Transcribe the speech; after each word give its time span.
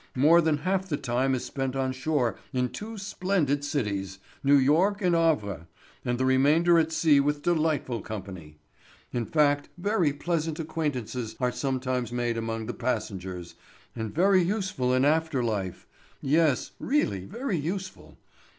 More 0.15 0.41
than 0.41 0.57
half 0.65 0.89
the 0.89 0.97
time 0.97 1.35
is 1.35 1.45
spent 1.45 1.75
on 1.75 1.91
shore 1.91 2.35
in 2.53 2.69
two 2.69 2.97
splendid 2.97 3.63
cities—New 3.63 4.57
York 4.57 4.99
and 4.99 5.13
Havre; 5.13 5.67
and 6.03 6.17
the 6.17 6.25
remainder 6.25 6.79
at 6.79 6.91
sea 6.91 7.19
with 7.19 7.43
delightful 7.43 8.01
company. 8.01 8.57
In 9.11 9.27
fact, 9.27 9.69
very 9.77 10.11
pleasant 10.11 10.59
acquaintances 10.59 11.35
are 11.39 11.51
sometimes 11.51 12.11
made 12.11 12.35
among 12.35 12.65
the 12.65 12.73
passengers, 12.73 13.53
and 13.95 14.11
very 14.11 14.41
useful 14.41 14.91
in 14.91 15.05
after 15.05 15.43
life—yes, 15.43 16.71
really 16.79 17.25
very 17.25 17.57
useful. 17.59 18.17